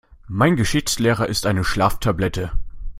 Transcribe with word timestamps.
Mein 0.27 0.55
Geschichtslehrer 0.55 1.29
ist 1.29 1.45
eine 1.45 1.63
Schlaftablette. 1.63 2.51